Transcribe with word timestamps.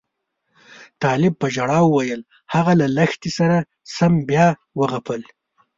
طالب 1.03 1.33
په 1.41 1.47
ژړا 1.55 1.79
وویل 1.83 2.21
هغه 2.53 2.73
له 2.81 2.87
لښتې 2.95 3.31
سره 3.39 3.57
سم 3.95 4.13
بیا 4.29 4.47
وغپل. 4.79 5.21